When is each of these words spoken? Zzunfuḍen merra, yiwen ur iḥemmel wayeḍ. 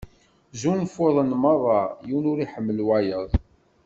Zzunfuḍen 0.53 1.31
merra, 1.41 1.81
yiwen 2.07 2.29
ur 2.31 2.37
iḥemmel 2.45 2.79
wayeḍ. 2.87 3.29